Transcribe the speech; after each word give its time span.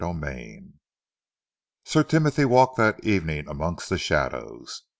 CHAPTER 0.03 0.15
XXXI 0.19 0.73
Sir 1.85 2.01
Timothy 2.03 2.43
walked 2.45 2.75
that 2.77 3.03
evening 3.03 3.47
amongst 3.47 3.87
the 3.89 3.99
shadows. 3.99 4.81